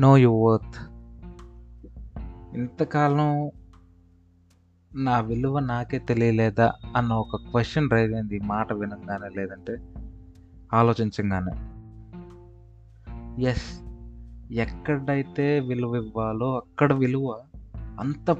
No 0.00 0.16
you 0.16 0.28
worth 0.28 0.92
ఇంతకాలం 2.54 3.50
నా 4.94 5.20
విలువ 5.20 5.58
నాకే 5.58 5.98
తెలియలేదా 5.98 6.72
అన్న 6.96 7.12
ఒక 7.12 7.36
క్వశ్చన్ 7.36 7.90
రైజ్ 7.90 8.14
అయింది. 8.14 8.40
మాట 8.40 8.72
వినంగానే 8.72 9.28
లేదంటే 9.36 9.76
ఆలోచించగానే. 10.72 11.52
ఎస్ 13.42 13.80
ఎక్కడైతే 14.52 15.60
విలువ 15.60 15.96
ఇవ్వాలో 15.96 16.56
అక్కడ 16.56 16.92
విలువ 16.92 17.40
అంత 17.76 18.30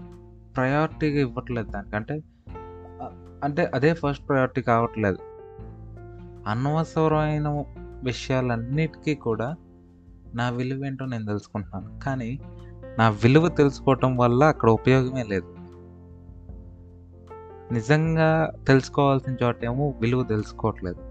ప్రయారిటీగా 0.57 1.21
ఇవ్వట్లేదు 1.21 1.71
దానికంటే 1.71 2.23
అంటే 3.45 3.71
అదే 3.75 3.95
ఫస్ట్ 3.95 4.29
ప్రయారిటీ 4.29 4.63
కావట్లేదు. 4.63 5.19
అనవసరమైన 6.49 7.65
విషయాలన్నిటికీ 8.05 9.15
కూడా 9.15 9.57
నా 10.35 10.51
విలువ 10.51 10.85
ఏంటో 10.85 11.07
నేను 11.07 11.27
తెలుసుకుంటున్నాను. 11.27 12.01
కానీ 12.01 12.41
నా 12.99 13.09
విలువ 13.09 13.49
తెలుసుకోవటం 13.49 14.17
వల్ల 14.17 14.45
అక్కడ 14.45 14.71
ఉపయోగమే 14.71 15.23
లేదు. 15.23 15.57
నిజంగా 17.73 18.53
తెలుసుకోవాల్సిన 18.67 19.37
చోట 19.43 19.65
ఏమో 19.65 19.95
విలువ 20.01 20.23
తెలుసుకోవట్లేదు. 20.23 21.03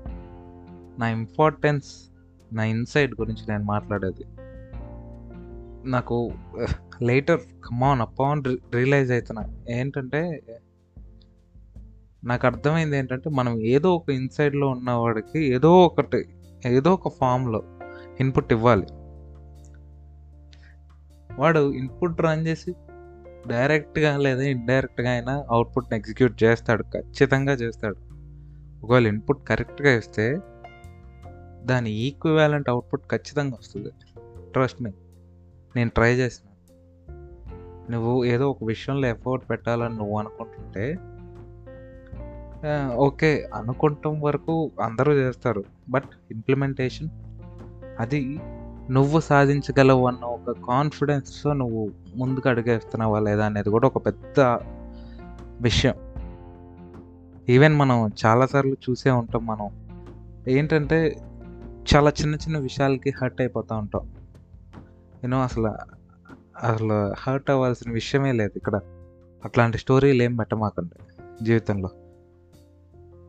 నా 0.99 1.07
ఇంపార్టెన్స్ 1.07 2.09
నా 2.53 2.63
ఇన్సైట్ 2.63 3.13
గురించి 3.21 3.43
నేను 3.49 3.63
మాట్లాడేది. 3.63 4.25
నాకు 5.89 6.31
లేటర్ 7.01 7.39
కమాన్ 7.39 8.01
అపాన్ 8.01 8.43
రియలైజ్ 8.73 9.11
అవుతున్నా 9.11 9.43
ఏంటంటే 9.69 10.43
నాకు 12.23 12.47
అర్థమైంది 12.47 12.97
ఏంటంటే 12.97 13.29
మనం 13.29 13.59
ఏదో 13.61 13.95
ఒక 13.95 14.09
ఇన్సైడ్లో 14.09 14.67
ఉన్నవాడికి 14.67 15.39
ఏదో 15.45 15.85
ఒకటి 15.85 16.25
ఏదో 16.65 16.93
ఒక 16.93 17.09
ఫామ్లో 17.09 17.63
ఇన్పుట్ 18.19 18.53
ఇవ్వాలి. 18.53 18.87
వాడు 21.39 21.73
ఇన్పుట్ 21.73 22.21
రన్ 22.21 22.47
చేసి 22.47 22.75
డైరెక్ట్గా 23.47 24.17
లేదా 24.17 24.41
ఇండైరెక్ట్గా 24.41 25.11
అయినా 25.11 25.45
అవుట్పుట్ని 25.49 25.97
ఎగ్జిక్యూట్ 25.97 26.43
చేస్తాడు 26.43 26.83
ఖచ్చితంగా 26.83 27.53
చేస్తాడు. 27.53 27.95
ఒకవేళ 28.85 29.07
ఇన్పుట్ 29.07 29.47
కరెక్ట్గా 29.47 29.97
ఇస్తే 29.97 30.39
దాని 31.63 31.91
ఈక్వివాలెంట్ 31.91 32.69
అవుట్పుట్ 32.69 33.01
ఖచ్చితంగా 33.11 33.57
వస్తుంది. 33.59 33.89
ట్రస్ట్ 34.51 34.81
మీ 34.81 34.91
నేను 35.75 35.89
ట్రై 35.89 36.13
చేసిన. 36.13 36.49
నువ్వు 37.91 38.25
ఏదో 38.25 38.49
ఒక 38.49 38.63
విషయంలో 38.63 39.07
ఎఫర్ట్ 39.07 39.49
పెట్టాలని 39.49 39.95
నువ్వు 39.95 40.17
అనుకుంటుంటే 40.17 40.97
ఓకే 42.95 43.49
అనుకుంటాం 43.53 44.21
వరకు 44.21 44.71
అందరూ 44.81 45.13
చేస్తారు. 45.13 45.63
బట్ 45.89 46.03
ఇంప్లిమెంటేషన్ 46.31 47.09
అది 47.99 48.39
నువ్వు 48.91 49.19
సాధించగలవు 49.19 50.07
అన్న 50.07 50.25
ఒక 50.25 50.51
కాన్ఫిడెన్స్తో 50.51 51.53
నువ్వు 51.53 51.91
ముందుకు 52.15 52.49
అడుగేస్తున్నావా 52.49 53.19
లేదా 53.19 53.45
అనేది 53.45 53.69
కూడా 53.69 53.87
ఒక 53.87 54.05
పెద్ద 54.05 54.39
విషయం. 55.61 55.93
ఈవెన్ 57.49 57.75
మనం 57.75 58.11
చాలాసార్లు 58.25 58.77
చూసే 58.89 59.11
ఉంటాం 59.11 59.45
మనం. 59.45 59.69
ఏంటంటే 60.47 61.17
చాలా 61.95 62.09
చిన్న 62.09 62.35
చిన్న 62.35 62.57
విషయాలకి 62.57 63.13
హర్ట్ 63.21 63.41
అయిపోతూ 63.41 63.75
ఉంటాం. 63.75 64.11
యూనో 65.23 65.41
అసలు 65.41 65.67
అసలు 66.65 67.13
హర్ట్ 67.19 67.51
అవ్వాల్సిన 67.51 67.91
విషయమే 67.91 68.31
లేదు 68.31 68.51
ఇక్కడ. 68.55 68.79
అట్లాంటి 69.45 69.77
స్టోరీలు 69.77 70.23
ఏం 70.23 70.35
పెట్టమాకండి 70.35 71.23
జీవితంలో. 71.45 71.89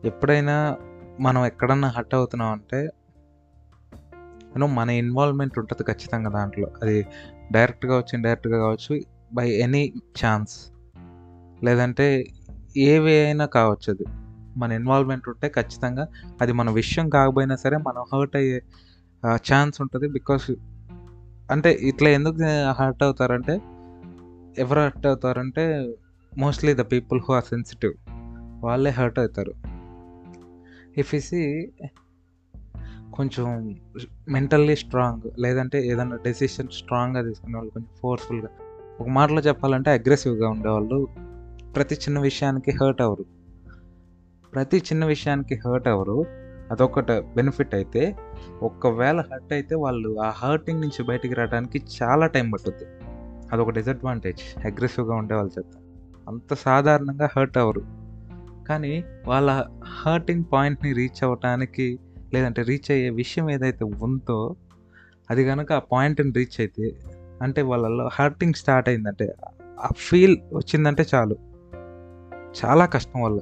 ఎప్పుడైనా 0.05 0.77
మనం 1.19 1.45
ఎక్కడన్నా 1.45 1.87
హర్ట్ 1.87 2.15
అవుతున్నాం 2.15 2.51
అంటే 2.51 2.89
యూనో 4.55 4.67
మన 4.67 4.89
ఇన్వాల్వ్మెంట్ 4.89 5.59
ఉంటుంది 5.59 5.83
ఖచ్చితంగా 5.83 6.29
దాంట్లో. 6.29 6.67
అది 6.81 6.97
డైరెక్ట్గా 7.51 7.97
వచ్చి 7.97 8.13
ఇండైరెక్ట్గా 8.13 8.57
కావచ్చు 8.57 9.01
బై 9.33 9.47
ఎనీ 9.49 9.93
ఛాన్స్ 10.21 10.53
లేదంటే 11.63 12.07
ఏవి 12.77 13.13
అయినా 13.25 13.45
కావచ్చు 13.45 13.93
అది. 13.93 14.05
మన 14.57 14.71
ఇన్వాల్వ్మెంట్ 14.71 15.29
ఉంటే 15.29 15.49
ఖచ్చితంగా 15.49 16.07
అది 16.41 16.53
మన 16.53 16.69
విషయం 16.69 17.09
కాకపోయినా 17.09 17.55
సరే 17.55 17.77
మనం 17.77 18.03
హర్ట్ 18.13 18.35
అయ్యే 18.35 18.61
ఛాన్స్ 19.35 19.81
ఉంటుంది 19.81 20.07
బికాస్ 20.07 20.51
అంటే 21.51 21.71
ఇట్లా 21.71 22.09
ఎందుకు 22.09 22.37
హర్ట్ 22.71 23.03
అవుతారంటే 23.03 23.55
ఎవరు 24.61 24.79
hurt 24.79 25.07
అవుతారంటే 25.07 25.63
mostly 26.37 26.73
the 26.73 26.81
people 26.81 27.21
who 27.29 27.33
are 27.33 27.43
sensitive 27.43 27.93
వాళ్ళే 28.63 28.91
హర్ట్ 28.91 29.19
అవుతారు. 29.19 29.53
ఇఫ్ 30.97 31.15
ఇసి 31.15 31.41
కొంచెం 33.15 33.75
మెంటల్లీ 34.29 34.75
స్ట్రాంగ్ 34.75 35.41
లేదంటే 35.41 35.87
ఏదైనా 35.87 36.15
డెసిషన్ 36.15 36.67
స్ట్రాంగ్గా 36.67 37.23
తీసుకునే 37.23 37.55
వాళ్ళు 37.55 37.71
కొంచెం 37.71 37.89
ఫోర్స్ఫుల్గా 38.01 38.47
ఒక 39.01 39.07
మాటలో 39.07 39.41
చెప్పాలంటే 39.41 39.91
అగ్రెసివ్గా 39.91 40.49
ఉండేవాళ్ళు 40.49 41.07
ప్రతి 41.75 41.95
చిన్న 41.95 42.19
విషయానికి 42.19 42.71
హర్ట్ 42.71 43.01
అవ్వరు. 43.01 43.25
ప్రతి 44.53 44.77
చిన్న 44.77 45.05
విషయానికి 45.05 45.55
హర్ట్ 45.55 45.87
అవ్వరు. 45.87 46.25
అదొకటి 46.71 47.21
బెనిఫిట్ 47.21 47.75
అయితే 47.75 48.15
ఒకవేళ 48.61 49.19
హర్ట్ 49.19 49.53
అయితే 49.53 49.75
వాళ్ళు 49.75 50.21
ఆ 50.21 50.29
హర్టింగ్ 50.29 50.81
నుంచి 50.81 51.03
బయటికి 51.03 51.33
రావడానికి 51.33 51.81
చాలా 52.03 52.27
టైం 52.27 52.51
పట్టుద్ది. 52.51 52.85
అదొక 53.53 53.69
డిసడ్వాంటేజ్ 53.69 54.65
అగ్రెసివ్గా 54.65 55.15
ఉండే 55.15 55.35
వాళ్ళ 55.35 55.49
చేత. 55.59 55.77
అంత 56.27 56.53
సాధారణంగా 56.53 57.29
హర్ట్ 57.37 57.57
అవ్వరు. 57.57 57.81
కానీ 58.67 59.03
వాళ్ళ 59.27 59.65
హర్టింగ్ 59.85 60.43
పాయింట్ని 60.53 60.93
రీచ్ 60.93 61.23
అవ్వటానికి 61.23 61.99
లేదంటే 62.35 62.61
రీచ్ 62.61 62.91
అయ్యే 62.91 63.09
విషయం 63.09 63.51
ఏదైతే 63.51 63.85
ఉందో 63.85 64.55
అది 65.29 65.45
కనుక 65.45 65.73
ఆ 65.73 65.79
పాయింట్ని 65.79 66.31
రీచ్ 66.31 66.61
అయితే 66.61 66.91
అంటే 67.41 67.61
వాళ్ళలో 67.61 68.09
హర్టింగ్ 68.13 68.53
స్టార్ట్ 68.53 68.89
అయిందంటే 68.89 69.33
ఆ 69.79 69.89
ఫీల్ 69.97 70.37
వచ్చిందంటే 70.53 71.05
చాలు. 71.15 71.35
చాలా 72.65 72.85
కష్టం 72.85 73.21
వాళ్ళు 73.21 73.41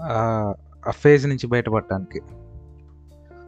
ఆ- 0.00 0.54
ఆ 0.88 0.90
ఫేజ్ 0.90 1.26
నుంచి 1.26 1.46
బయటపడటానికి. 1.46 2.20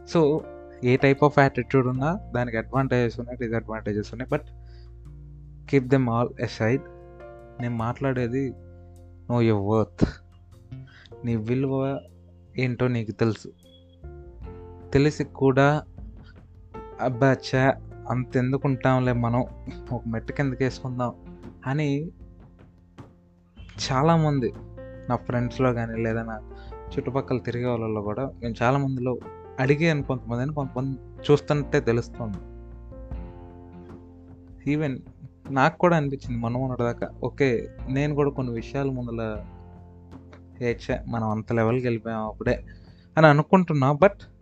So 0.09 0.41
a 0.83 0.97
type 0.97 1.23
of 1.23 1.39
attitude 1.39 1.87
ఉన్నా 1.87 2.19
దానికి 2.35 2.57
అడ్వాంటేజెస్ 2.57 3.19
ఉన్నాయి 3.19 3.47
డిసడ్వాంటేజెస్ 3.47 4.13
ఉన్నాయి 4.13 4.29
but 4.29 4.43
keep 5.69 5.85
them 5.85 6.09
all 6.09 6.29
aside 6.39 6.81
నేను 7.61 7.75
మాట్లాడేది 7.75 8.53
నో 9.29 9.41
యువర్ 9.41 9.79
వర్త్ 9.79 10.07
నీ 11.25 11.35
విలువ 11.35 11.99
ఏంటో 12.57 12.87
నీకు 12.87 13.11
తెలుసు. 13.11 13.47
తెలిసి 14.93 15.23
కూడా 15.23 15.83
అబ్బా 17.01 17.35
చా 17.55 17.73
అంతెందుకు 18.09 18.61
ఉంటాంలే 18.65 19.13
మనం 19.13 19.45
ఒక 19.91 20.01
మెట్టు 20.07 20.31
కిందకి 20.31 20.63
వేసుకుందాం 20.63 21.13
అని 21.67 22.11
చాలామంది 23.59 24.53
నా 25.09 25.15
ఫ్రెండ్స్లో 25.15 25.73
కానీ 25.73 26.03
లేదా 26.03 26.23
నా 26.23 26.51
చుట్టుపక్కల 26.73 27.37
తిరిగే 27.37 27.65
వాళ్ళలో 27.65 28.01
కూడా 28.01 28.31
నేను 28.43 28.55
చాలా 28.63 28.77
మందిలో 28.77 29.17
కొంతమంది 30.07 30.41
అని 30.41 30.53
కొంతమంది 30.53 30.97
చూస్తుంటే 31.31 31.79
తెలుస్తుంది. 31.79 32.37
ఈవెన్ 34.71 34.99
నాకు 35.49 35.77
కూడా 35.77 35.97
అనిపించింది 35.97 36.41
మనం 36.41 36.61
ఉన్నదాకా 36.61 37.09
ఓకే 37.23 37.69
నేను 37.89 38.15
కూడా 38.15 38.29
కొన్ని 38.29 38.53
విషయాలు 38.53 38.91
ముందల 38.91 39.45
ఏడ్చా 40.61 41.03
మనం 41.07 41.29
అంత 41.29 41.53
లెవెల్కి 41.53 41.85
వెళ్ళిపోయాం 41.85 42.25
అప్పుడే 42.25 42.63
అని 43.17 43.27
అనుకుంటున్నా 43.27 43.91
బట్ 43.91 44.38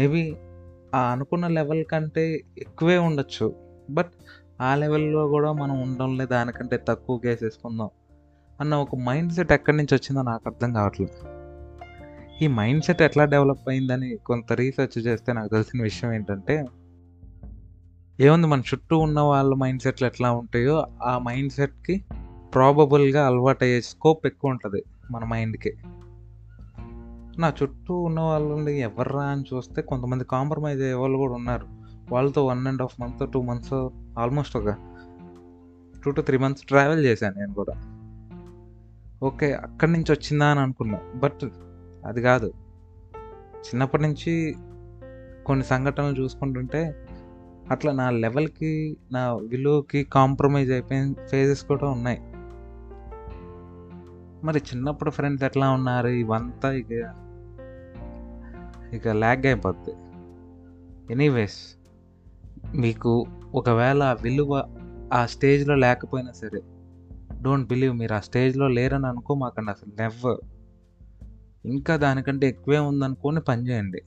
మేబీ 0.00 0.36
ఆ 0.94 1.00
అనుకున్న 1.12 1.46
లెవెల్ 1.46 1.84
కంటే 1.84 2.44
ఎక్కువే 2.58 2.98
ఉండొచ్చు. 2.98 3.54
బట్ 3.90 4.12
ఆ 4.60 4.74
లెవెల్లో 4.74 5.28
కూడా 5.28 5.52
మనం 5.52 5.82
ఉండడంలే 5.82 6.26
దానికంటే 6.26 6.84
తక్కువ 6.88 7.20
వేసేసుకుందాం 7.24 7.90
అన్న 8.60 8.74
ఒక 8.74 8.96
మైండ్ 8.96 9.32
సెట్ 9.32 9.52
ఎక్కడి 9.52 9.76
నుంచి 9.76 9.94
వచ్చిందో 9.94 10.22
నాకు 10.22 10.42
అర్థం 10.46 10.72
కావట్లేదు. 10.72 11.16
ఈ 12.44 12.46
మైండ్ 12.46 12.84
సెట్ 12.84 13.02
ఎట్లా 13.02 13.24
డెవలప్ 13.24 13.68
అయిందని 13.68 14.16
కొంత 14.16 14.52
రీసెర్చ్ 14.52 15.06
చేస్తే 15.06 15.32
నాకు 15.32 15.48
తెలిసిన 15.48 15.82
విషయం 15.82 16.12
ఏంటంటే 16.12 16.64
ఏముంది 18.20 18.46
మన 18.46 18.60
చుట్టూ 18.60 18.98
ఉన్న 18.98 19.20
వాళ్ళ 19.20 19.54
మైండ్ 19.54 19.82
సెట్లు 19.82 20.06
ఎట్లా 20.06 20.32
ఉంటాయో 20.32 20.86
ఆ 21.02 21.18
మైండ్ 21.18 21.52
సెట్కి 21.52 22.04
ప్రాబబుల్గా 22.54 23.26
అలవాటు 23.26 23.64
అయ్యే 23.64 23.80
స్కోప్ 23.80 24.26
ఎక్కువ 24.26 24.50
ఉంటుంది 24.50 24.82
మన 25.10 25.24
మైండ్కి. 25.24 25.72
నా 27.38 27.52
చుట్టూ 27.62 28.00
ఉన్న 28.00 28.20
వాళ్ళని 28.20 28.80
ఎవర్రా 28.80 29.22
అని 29.22 29.44
చూస్తే 29.54 29.82
కొంతమంది 29.82 30.24
కాంప్రమైజ్ 30.24 30.80
అయ్యే 30.80 30.94
వాళ్ళు 30.94 31.18
కూడా 31.18 31.34
ఉన్నారు. 31.34 31.66
వాళ్ళతో 32.12 32.46
one 32.46 32.66
and 32.66 32.82
half 32.82 33.00
month 33.00 33.32
two 33.32 33.42
months 33.42 33.88
almost 34.18 34.56
ఒక 34.56 34.70
two 36.04 36.10
to 36.10 36.20
three 36.20 36.38
months 36.38 36.64
travel 36.64 37.04
చేశాను 37.04 37.38
నేను 37.38 37.54
కూడా. 37.54 37.72
ఓకే 39.22 39.52
అక్కడి 39.52 39.92
నుంచి 39.92 40.12
వచ్చిందా 40.12 40.46
అని 40.46 40.60
అనుకున్నా. 40.60 40.98
బట్ 41.14 41.44
అది 42.06 42.22
కాదు. 42.22 42.52
చిన్నప్పటి 43.60 44.02
నుంచి 44.02 44.54
కొన్ని 45.46 45.64
సంఘటనలు 45.64 46.22
చూసుకుంటుంటే 46.22 47.06
అట్లా 47.70 47.92
నా 47.92 48.10
లెవెల్కి 48.10 48.96
నా 49.12 49.32
విలువకి 49.32 50.04
కాంప్రమైజ్ 50.04 50.72
అయిపోయిన 50.72 51.12
ఫేజెస్ 51.30 51.64
కూడా 51.64 51.88
ఉన్నాయి. 51.88 52.29
మరి 54.44 54.58
చిన్నప్పుడు 54.58 55.10
ఫ్రెండ్స్ 55.10 55.44
ఎట్లా 55.44 55.70
ఉన్నారు 55.70 56.08
ఇవంతా 56.08 56.72
ఇక 56.72 56.92
ఇక 58.92 59.08
ల్యాగ్ 59.08 59.46
అయిపోద్ది 59.46 59.92
ఎనీవేస్ 61.12 61.76
మీకు 62.74 63.26
ఒకవేళ 63.54 64.02
ఆ 64.02 64.12
విలువ 64.12 64.68
ఆ 65.12 65.26
స్టేజ్‌లో 65.26 65.74
లేకపోయినా 65.74 66.32
సరే, 66.32 66.60
డోంట్ 67.42 67.68
బిలీవ్ 67.68 67.94
మీరు 67.94 68.14
ఆ 68.14 68.20
స్టేజ్‌లో 68.20 68.68
లేరని 68.68 69.06
అనుకోమాకండి 69.06 69.70
అసలు 69.70 69.92
నెవర్. 69.98 70.40
ఇంకా 71.64 71.96
దానికంటే 71.96 72.48
ఎక్కువే 72.48 72.78
ఉందనుకోని 72.78 73.40
పని 73.40 73.68
చేయండి. 73.68 74.00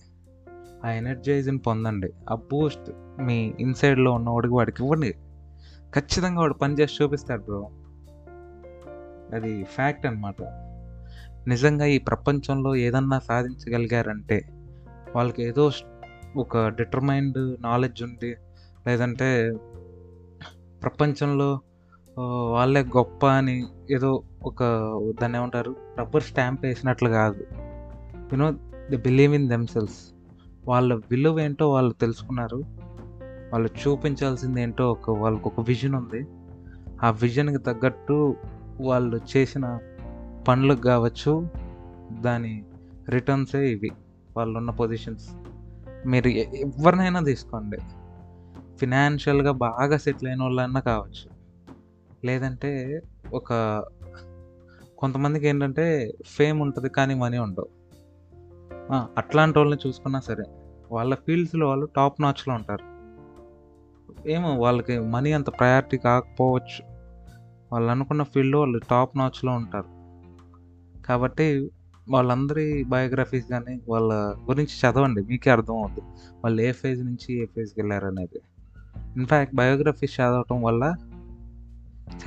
ఆ 0.84 0.92
ఎనర్జైజ్‌ని 0.92 1.58
పొందండి. 1.58 2.14
ఆ 2.30 2.36
బూస్ట్ 2.36 2.92
మీ 3.22 3.54
ఇన్‌సైడ్‌లో 3.60 4.12
ఉన్నవాడికి 4.12 4.54
వాడికి 4.54 4.84
ఇవ్వండి. 4.84 5.12
ఖచ్చితంగా 5.94 6.40
వాడు 6.40 6.54
పని 6.54 6.74
చేసి 6.74 7.04
చూపిస్తాడు 7.04 7.42
బ్రో. 7.42 7.62
అది 9.34 9.64
ఫ్యాక్ట్ 9.64 10.06
అనమాట. 10.06 10.42
నిజంగా 11.48 11.86
ఈ 11.86 11.98
ప్రపంచంలో 11.98 12.76
ఏదన్నా 12.76 13.20
సాధించగలిగారంటే, 13.20 14.42
వాళ్ళకి 15.16 15.44
ఏదో 15.44 15.72
ఒక 16.38 16.68
డిటర్మైన్డ్ 16.68 17.58
నాలెడ్జ్ 17.62 18.04
ఉంది 18.04 18.36
లేదంటే 18.88 19.54
ప్రపంచంలో 20.82 21.60
వాళ్ళే 22.52 22.82
గొప్ప 22.82 23.26
అని 23.26 23.64
ఏదో 23.92 24.24
ఒక 24.44 24.64
దాన్ని 25.22 25.38
ఏమంటారు 25.38 25.76
రబ్బర్ 26.00 26.24
స్టాంప్ 26.24 26.66
వేసినట్లు 26.66 27.10
కాదు. 27.10 27.44
You 28.34 28.52
the 28.90 28.98
believe 28.98 29.34
in 29.34 29.50
themselves 29.50 30.00
వాళ్ళ 30.68 30.94
విలువ 30.94 31.40
ఏంటో 31.40 31.72
వాళ్ళు 31.72 31.94
తెలుసుకున్నారు. 31.94 32.60
వాళ్ళు 33.52 33.70
చూపించాల్సింది 33.82 34.62
ఏంటో 34.62 34.92
ఒక 34.92 35.10
వాళ్ళకు 35.10 35.50
ఒక 35.50 35.68
విజన్ 35.68 35.96
ఉంది. 35.96 36.22
ఆ 37.04 37.10
విజన్‌కి 37.10 37.58
తగ్గట్టు 37.58 38.36
వాళ్ళు 38.82 39.22
చేసిన 39.38 39.80
పనులకు 40.48 40.82
కావచ్చు 40.82 41.50
దాని 42.22 42.64
రిటర్న్సే 43.10 43.72
ఇవి. 43.72 43.92
వాళ్ళున్న 44.38 44.72
పొజిషన్స్. 44.72 45.28
మీరు 46.08 46.28
ఎవరినైనా 46.28 47.20
తీసుకోండి. 47.20 47.78
ఫినాన్షియల్‌గా 48.80 49.52
బాగా 49.52 49.98
సెటిల్ 49.98 50.30
అయిన 50.30 50.42
వాళ్ళన్నా 50.42 50.80
కావచ్చు. 50.80 51.30
లేదంటే 52.26 53.02
ఒక 53.34 53.54
కొంతమందికి 54.98 55.48
ఏంటంటే 55.48 56.12
ఫేమ్ 56.26 56.62
ఉంటుంది 56.62 56.90
కానీ 56.90 57.14
మనీ 57.14 57.38
ఉండవు. 57.38 57.70
అట్లాంటి 59.18 59.60
వాళ్ళని 59.60 59.88
చూసుకున్నా 59.88 60.20
సరే, 60.20 60.46
వాళ్ళ 60.92 61.16
ఫీల్డ్స్‌లో 61.16 61.68
వాళ్ళు 61.68 61.86
టాప్ 61.86 62.22
నాచ్‌లో 62.22 62.56
ఉంటారు. 62.56 62.86
ఏమో 64.28 64.56
వాళ్ళకి 64.56 65.00
మనీ 65.00 65.34
అంత 65.34 65.50
ప్రయారిటీ 65.50 65.98
కాకపోవచ్చు. 65.98 66.93
వాళ్ళు 67.74 67.92
అనుకున్న 67.92 68.24
ఫీల్డ్‌లో 68.24 68.60
వాళ్ళు 68.60 68.80
టాప్ 68.90 69.18
నాచ్‌లో 69.18 69.52
ఉంటారు. 69.52 69.90
కాబట్టి 71.02 71.70
వాళ్ళందరి 72.10 72.84
బయోగ్రఫీస్ 72.84 73.46
కానీ 73.46 73.82
వాళ్ళ 73.90 74.36
గురించి 74.50 74.74
చదవండి. 74.82 75.22
మీకే 75.22 75.52
అర్థమవుద్ది. 75.52 76.02
వాళ్ళు 76.44 76.62
ఏ 76.62 76.72
ఫేజ్ 76.72 77.04
నుంచి 77.04 77.42
ఏ 77.42 77.46
ఫేజ్కి 77.46 77.82
వెళ్ళారనేది 77.82 78.40
ఇన్‌ఫాక్ట్ 79.18 79.56
బయోగ్రఫీస్ 79.56 80.22
చదవటం 80.22 80.62
వల్ల 80.62 80.96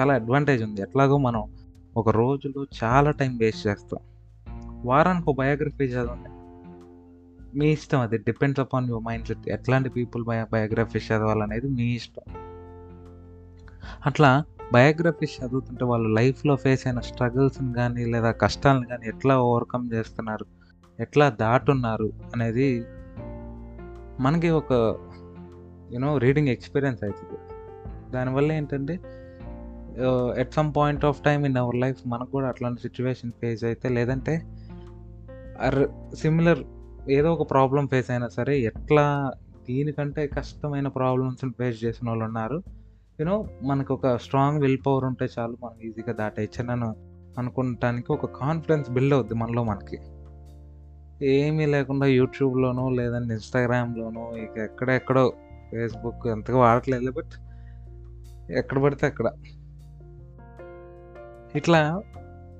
చాలా 0.00 0.14
అడ్వాంటేజ్ 0.14 0.62
ఉంది. 0.62 0.82
ఎట్లాగో 0.82 1.18
మనం 1.18 1.42
ఒక 1.96 2.08
రోజులో 2.08 2.66
చాలా 2.84 3.10
టైం 3.10 3.36
వేస్ట్ 3.36 3.66
చేస్తాం. 3.66 4.00
వారానికి 4.84 5.30
ఒక 5.30 5.38
బయోగ్రఫీ 5.38 5.84
చదవండి. 5.84 6.30
మీ 7.58 7.66
ఇష్టం 7.68 8.00
అది. 8.00 8.18
Depends 8.18 8.60
upon 8.60 8.88
your 8.88 9.04
mindset. 9.04 9.48
ఎట్లాంటి 9.48 9.88
పీపుల్ 9.88 10.24
బయో 10.24 10.46
బయోగ్రఫీస్ 10.52 11.12
చదవాలనేది 11.12 11.68
మీ 11.68 11.86
ఇష్టం. 11.94 12.34
అట్లా 14.06 14.44
బయోగ్రఫీస్ 14.72 15.40
చదువుతుంటే 15.40 15.84
వాళ్ళు 15.84 16.08
లైఫ్‌లో 16.08 16.56
ఫేస్ 16.56 16.86
అయిన 16.86 17.00
స్ట్రగుల్స్‌ని 17.00 17.74
కానీ 17.74 18.04
లేదా 18.04 18.30
కష్టాలను 18.32 18.86
కానీ 18.86 19.06
ఎట్లా 19.06 19.40
ఓవర్‌కమ్ 19.40 19.92
చేస్తున్నారు, 19.92 20.46
ఎట్లా 20.98 21.28
దాటున్నారు? 21.28 22.12
అనేది 22.34 22.68
మనకి 24.20 24.48
ఒక 24.50 24.72
యూనో 25.92 26.18
రీడింగ్ 26.18 26.48
ఎక్స్‌పీరియన్స్ 26.48 27.04
అవుతుంది 27.04 27.38
దానివల్ల 28.10 28.52
ఏంటంటే 28.52 28.94
at 30.36 30.54
some 30.54 30.74
point 30.76 31.04
of 31.04 31.22
time 31.22 31.46
in 31.46 31.56
our 31.56 31.76
life 31.76 32.00
మనకు 32.06 32.30
కూడా 32.30 32.48
అట్లాంటి 32.48 32.80
సిచ్యువేషన్ 32.80 33.32
ఫేస్ 33.32 33.64
అయితే 33.64 33.88
లేదంటే 33.88 34.34
అర్ 35.58 35.80
సిమిలర్ 36.14 36.62
ఏదో 37.10 37.32
ఒక 37.32 37.50
ప్రాబ్లం 37.50 37.88
ఫేస్ 37.88 38.10
అయినా 38.10 38.28
సరే, 38.28 38.60
ఎట్లా 38.60 39.04
దీనికంటే 39.68 40.26
కష్టమైన 40.26 40.88
ప్రాబ్లమ్స్‌ని 40.88 41.52
ఫేస్ 41.52 41.84
చేసిన 41.84 42.08
వాళ్ళు 42.08 42.24
ఉన్నారు. 42.24 42.58
యూనో 43.18 43.44
మనకు 43.62 43.94
ఒక 43.94 44.16
స్ట్రాంగ్ 44.16 44.60
విల్ 44.60 44.78
పవర్ 44.86 45.04
ఉంటే 45.04 45.28
చాలు 45.38 45.56
మనం 45.64 45.80
ఈజీగా 45.80 46.12
దాటేయొచ్చనను 46.12 46.94
అనుకుంటానికి 47.38 48.12
ఒక 48.12 48.26
కాన్ఫిడెన్స్ 48.26 48.90
బిల్డ్ 48.90 49.14
అవుద్ది 49.14 49.34
మనలో 49.34 49.64
మనకి. 49.64 49.98
ఏమీ 51.22 51.66
లేకుండా 51.66 52.06
యూట్యూబ్‌లోనో, 52.06 52.90
లేదంటే 52.90 53.34
ఇన్‌స్టాగ్రామ్‌లోనో 53.34 54.36
ఇక 54.36 54.58
ఎక్కడెక్కడో 54.58 55.32
ఫేస్‌బుక్ 55.70 56.26
ఎంతగా 56.26 56.56
వాడట్లేదు 56.56 57.12
బట్ 57.12 57.34
ఎక్కడ 58.50 58.82
పడితే 58.82 59.06
అక్కడ. 59.06 59.28
ఇట్లా 61.54 62.02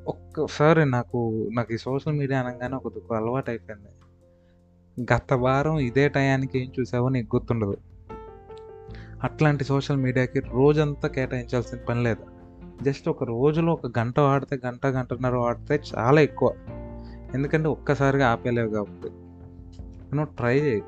ఒక్కసారి 0.07 0.85
నాకు 0.85 1.49
నాకు 1.53 1.73
ఈ 1.73 1.77
సోషల్ 1.77 2.19
మీడియా 2.19 2.41
అనగానే 2.41 2.77
ఒక 2.77 3.15
అలవాటు 3.15 3.51
అయిపోయింది 3.51 3.91
గత 5.13 5.33
వారం 5.33 5.79
ఇదే 5.79 6.09
టయానికి 6.09 6.59
ఏం 6.59 6.73
చూసావో 6.81 7.09
నీకు 7.09 7.37
గుర్తుండదు. 7.37 7.77
అట్లాంటి 9.23 9.65
సోషల్ 9.65 9.97
మీడియాకి 9.97 10.41
రోజంతా 10.41 11.09
కేటాయించాల్సిన 11.09 11.79
పని 11.79 12.03
లేదు. 12.03 12.25
జస్ట్ 12.83 13.09
ఒక 13.09 13.25
రోజులో 13.25 13.73
ఒక 13.73 13.99
గంట 13.99 14.21
వాడితే, 14.21 14.61
గంట, 14.67 14.87
గంటన్నర 14.87 15.37
వాడితే 15.37 15.81
చాలా 15.97 16.21
ఎక్కువ. 16.21 16.55
ఎందుకంటే 17.35 17.69
ఒక్కసారిగా 17.69 18.29
ఆపేయలేవు 18.29 18.71
కాబట్టి. 18.71 19.11
నువ్వు 19.11 20.15
no 20.15 20.25
try 20.25 20.83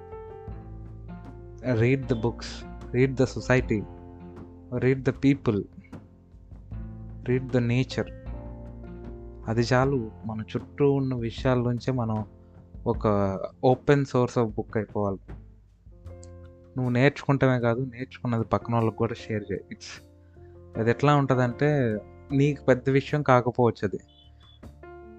read 1.74 2.06
the 2.06 2.14
books, 2.14 2.64
read 2.94 3.14
the 3.14 3.24
society, 3.24 3.82
read 4.76 5.02
the 5.02 5.10
people. 5.10 5.64
Read 7.28 7.48
the 7.48 7.56
nature. 7.56 8.10
అది 9.48 9.60
చాలు 9.60 10.10
మన 10.26 10.40
చుట్టూ 10.40 10.92
ఉన్న 10.92 11.14
విషయాల 11.14 11.58
నుంచే 11.58 11.92
మనం 11.92 12.24
ఒక 12.86 13.38
ఓపెన్ 13.64 14.04
సోర్స్ 14.04 14.38
ఆఫ్ 14.38 14.50
బుక్ 14.50 14.76
అయిపోవాలి. 14.76 15.18
నువ్వు 16.78 16.92
నేర్చుకుంటమే 16.92 17.60
కాదు, 17.60 17.80
నేర్చుకున్నది 17.80 18.44
పక్కన 18.44 18.74
వాళ్ళకి 18.74 18.96
కూడా 18.96 19.14
షేర్ 19.14 19.44
చేయి. 19.52 19.60
ఇట్స్ 19.70 19.94
అది 20.78 20.90
ఎట్లా 20.90 21.16
ఉంటుందంటే 21.16 21.98
నీకు 22.32 22.64
పెద్ద 22.64 22.90
విషయం 22.90 23.22
కాకపోవచ్చు 23.22 23.88
అది 23.88 23.98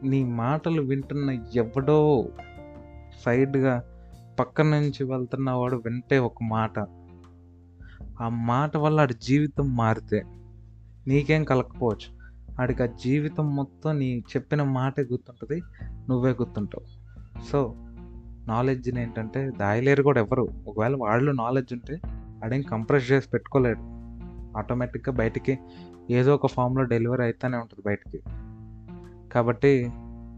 నీ 0.03 0.23
మాటలు 0.23 0.81
వింటున్న 0.81 1.29
ఎవడో 1.55 2.29
సైడ్‌గా 3.25 3.83
పక్కన 4.39 4.65
నుంచి 4.65 5.03
వెళ్తున్నవాడు 5.03 5.75
వింటే 5.75 6.19
ఒక 6.19 6.43
మాట. 6.43 6.79
ఆ 8.21 8.29
మాట 8.29 8.77
వల్ల 8.77 8.99
ఆడి 8.99 9.13
జీవితం 9.13 9.75
మారితే 9.75 10.23
నీకేం 11.07 11.43
కలగకపోవచ్చు. 11.43 12.09
ఆడికి 12.61 12.83
ఆ 12.83 12.85
జీవితం 12.85 13.55
మొత్తం 13.55 13.99
నీ 13.99 14.19
చెప్పిన 14.19 14.63
మాటే 14.63 15.01
గుర్తుంటుంది 15.01 15.61
నువ్వే 16.09 16.31
గుర్తుంటావు. 16.31 16.85
సో, 17.51 17.75
నాలెడ్జ్ని 18.49 19.01
ఏంటంటే 19.01 19.51
దాయలేరు 19.59 20.03
కూడా 20.03 20.21
ఎవ్వరు. 20.21 20.47
ఒకవేళ 20.67 20.95
వాళ్ళు 20.95 21.31
నాలెడ్జ్ 21.31 21.73
ఉంటే 21.73 22.01
ఆడేం 22.43 22.61
కంప్రెస్ 22.61 23.11
చేసి 23.11 23.29
పెట్టుకోలేడు. 23.29 23.79
ఆటోమేటిక్‌గా 24.57 25.15
బయటికి 25.15 25.59
ఏదో 26.11 26.35
ఒక 26.35 26.47
ఫామ్లో 26.47 26.83
డెలివరీ 26.83 27.23
అవుతూనే 27.23 27.57
ఉంటుంది 27.57 27.83
బయటికి. 27.85 28.23
కాబట్టి 29.31 29.89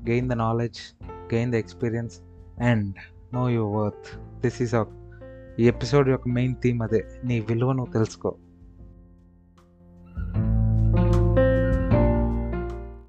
gain 0.10 0.30
the 0.30 0.34
knowledge, 0.34 1.04
gain 1.34 1.52
the 1.52 1.56
experience 1.56 2.20
and 2.62 2.96
know 3.34 3.50
your 3.50 3.84
worth. 3.84 4.42
This 4.42 4.62
is 4.62 4.76
ఈ 5.60 5.68
ఎపిసోడ్ 5.68 6.10
యొక్క 6.10 6.28
మెయిన్ 6.28 6.56
థీమ్ 6.56 6.82
అదే. 6.82 7.06
నీ 7.24 7.40
విలువ 7.40 7.72
నువ్వు 7.72 7.94
తెలుసుకో. 7.94 8.36